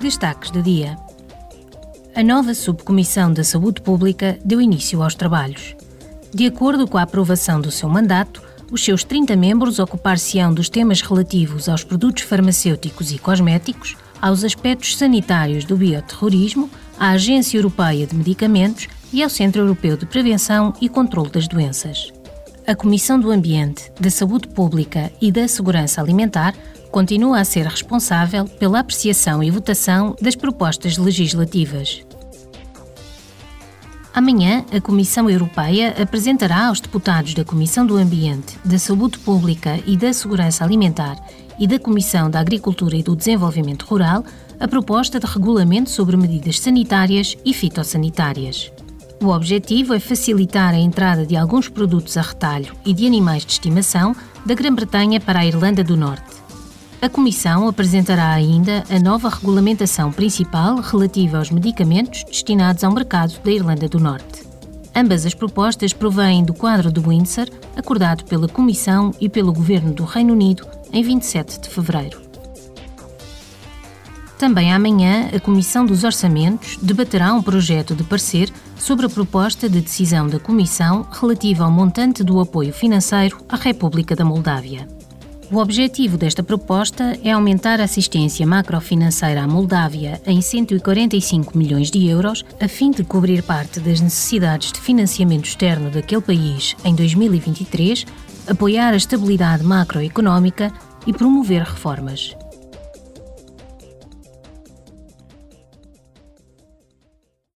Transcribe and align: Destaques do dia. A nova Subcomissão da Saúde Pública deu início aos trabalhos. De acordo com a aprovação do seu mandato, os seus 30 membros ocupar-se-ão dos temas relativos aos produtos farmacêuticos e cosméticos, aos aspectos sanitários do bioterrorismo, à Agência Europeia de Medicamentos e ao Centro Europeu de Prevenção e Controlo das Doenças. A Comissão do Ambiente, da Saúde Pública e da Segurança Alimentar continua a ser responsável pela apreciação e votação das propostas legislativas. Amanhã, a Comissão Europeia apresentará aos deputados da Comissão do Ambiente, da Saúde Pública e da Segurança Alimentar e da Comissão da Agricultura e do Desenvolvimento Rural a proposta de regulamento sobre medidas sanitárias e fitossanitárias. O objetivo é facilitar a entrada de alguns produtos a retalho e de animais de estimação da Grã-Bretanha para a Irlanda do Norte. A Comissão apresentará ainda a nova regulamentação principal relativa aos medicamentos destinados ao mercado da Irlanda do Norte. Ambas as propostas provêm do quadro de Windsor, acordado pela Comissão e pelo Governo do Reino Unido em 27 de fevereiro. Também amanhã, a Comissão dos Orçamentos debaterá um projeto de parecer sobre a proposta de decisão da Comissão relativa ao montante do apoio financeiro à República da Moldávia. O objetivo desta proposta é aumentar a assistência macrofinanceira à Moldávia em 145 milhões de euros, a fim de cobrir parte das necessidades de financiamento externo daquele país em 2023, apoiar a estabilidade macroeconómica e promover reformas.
Destaques 0.00 0.52
do 0.52 0.62
dia. 0.62 0.96
A 2.14 2.22
nova 2.22 2.54
Subcomissão 2.54 3.32
da 3.32 3.42
Saúde 3.42 3.80
Pública 3.80 4.38
deu 4.44 4.60
início 4.60 5.02
aos 5.02 5.16
trabalhos. 5.16 5.74
De 6.32 6.46
acordo 6.46 6.86
com 6.86 6.96
a 6.98 7.02
aprovação 7.02 7.60
do 7.60 7.72
seu 7.72 7.88
mandato, 7.88 8.40
os 8.70 8.84
seus 8.84 9.02
30 9.02 9.34
membros 9.34 9.80
ocupar-se-ão 9.80 10.54
dos 10.54 10.68
temas 10.68 11.00
relativos 11.00 11.68
aos 11.68 11.82
produtos 11.82 12.22
farmacêuticos 12.22 13.10
e 13.10 13.18
cosméticos, 13.18 13.96
aos 14.22 14.44
aspectos 14.44 14.96
sanitários 14.96 15.64
do 15.64 15.76
bioterrorismo, 15.76 16.70
à 16.96 17.10
Agência 17.10 17.58
Europeia 17.58 18.06
de 18.06 18.14
Medicamentos 18.14 18.86
e 19.12 19.20
ao 19.20 19.28
Centro 19.28 19.62
Europeu 19.62 19.96
de 19.96 20.06
Prevenção 20.06 20.72
e 20.80 20.88
Controlo 20.88 21.28
das 21.28 21.48
Doenças. 21.48 22.12
A 22.64 22.74
Comissão 22.76 23.18
do 23.18 23.32
Ambiente, 23.32 23.90
da 23.98 24.10
Saúde 24.10 24.46
Pública 24.46 25.10
e 25.20 25.32
da 25.32 25.48
Segurança 25.48 26.00
Alimentar 26.00 26.54
continua 26.90 27.40
a 27.40 27.44
ser 27.44 27.66
responsável 27.66 28.44
pela 28.44 28.80
apreciação 28.80 29.42
e 29.42 29.50
votação 29.50 30.16
das 30.20 30.34
propostas 30.34 30.96
legislativas. 30.96 32.04
Amanhã, 34.14 34.64
a 34.72 34.80
Comissão 34.80 35.30
Europeia 35.30 35.94
apresentará 36.02 36.66
aos 36.66 36.80
deputados 36.80 37.34
da 37.34 37.44
Comissão 37.44 37.86
do 37.86 37.96
Ambiente, 37.96 38.58
da 38.64 38.78
Saúde 38.78 39.18
Pública 39.18 39.78
e 39.86 39.96
da 39.96 40.12
Segurança 40.12 40.64
Alimentar 40.64 41.16
e 41.58 41.66
da 41.66 41.78
Comissão 41.78 42.28
da 42.28 42.40
Agricultura 42.40 42.96
e 42.96 43.02
do 43.02 43.14
Desenvolvimento 43.14 43.84
Rural 43.84 44.24
a 44.58 44.66
proposta 44.66 45.20
de 45.20 45.26
regulamento 45.26 45.90
sobre 45.90 46.16
medidas 46.16 46.58
sanitárias 46.58 47.36
e 47.44 47.54
fitossanitárias. 47.54 48.72
O 49.22 49.28
objetivo 49.28 49.94
é 49.94 50.00
facilitar 50.00 50.74
a 50.74 50.78
entrada 50.78 51.26
de 51.26 51.36
alguns 51.36 51.68
produtos 51.68 52.16
a 52.16 52.22
retalho 52.22 52.74
e 52.84 52.92
de 52.92 53.06
animais 53.06 53.44
de 53.44 53.52
estimação 53.52 54.14
da 54.46 54.54
Grã-Bretanha 54.54 55.20
para 55.20 55.40
a 55.40 55.46
Irlanda 55.46 55.82
do 55.82 55.96
Norte. 55.96 56.47
A 57.00 57.08
Comissão 57.08 57.68
apresentará 57.68 58.32
ainda 58.32 58.82
a 58.90 58.98
nova 58.98 59.28
regulamentação 59.28 60.10
principal 60.10 60.80
relativa 60.80 61.38
aos 61.38 61.48
medicamentos 61.48 62.24
destinados 62.24 62.82
ao 62.82 62.92
mercado 62.92 63.38
da 63.40 63.52
Irlanda 63.52 63.88
do 63.88 64.00
Norte. 64.00 64.42
Ambas 64.96 65.24
as 65.24 65.32
propostas 65.32 65.92
provêm 65.92 66.42
do 66.42 66.52
quadro 66.52 66.90
de 66.90 66.98
Windsor, 66.98 67.46
acordado 67.76 68.24
pela 68.24 68.48
Comissão 68.48 69.14
e 69.20 69.28
pelo 69.28 69.52
Governo 69.52 69.92
do 69.92 70.04
Reino 70.04 70.32
Unido 70.32 70.66
em 70.92 71.00
27 71.04 71.60
de 71.60 71.68
fevereiro. 71.68 72.20
Também 74.36 74.72
amanhã, 74.72 75.28
a 75.32 75.38
Comissão 75.38 75.86
dos 75.86 76.02
Orçamentos 76.02 76.78
debaterá 76.82 77.32
um 77.32 77.42
projeto 77.42 77.94
de 77.94 78.02
parecer 78.02 78.52
sobre 78.76 79.06
a 79.06 79.08
proposta 79.08 79.68
de 79.68 79.80
decisão 79.80 80.26
da 80.26 80.40
Comissão 80.40 81.06
relativa 81.12 81.62
ao 81.62 81.70
montante 81.70 82.24
do 82.24 82.40
apoio 82.40 82.72
financeiro 82.72 83.38
à 83.48 83.54
República 83.54 84.16
da 84.16 84.24
Moldávia. 84.24 84.97
O 85.50 85.56
objetivo 85.58 86.18
desta 86.18 86.42
proposta 86.42 87.18
é 87.24 87.32
aumentar 87.32 87.80
a 87.80 87.84
assistência 87.84 88.46
macrofinanceira 88.46 89.42
à 89.42 89.48
Moldávia 89.48 90.20
em 90.26 90.42
145 90.42 91.56
milhões 91.56 91.90
de 91.90 92.06
euros, 92.06 92.44
a 92.60 92.68
fim 92.68 92.90
de 92.90 93.02
cobrir 93.02 93.42
parte 93.42 93.80
das 93.80 93.98
necessidades 93.98 94.70
de 94.70 94.78
financiamento 94.78 95.46
externo 95.46 95.90
daquele 95.90 96.20
país 96.20 96.76
em 96.84 96.94
2023, 96.94 98.04
apoiar 98.46 98.92
a 98.92 98.96
estabilidade 98.96 99.64
macroeconómica 99.64 100.70
e 101.06 101.14
promover 101.14 101.62
reformas. 101.62 102.36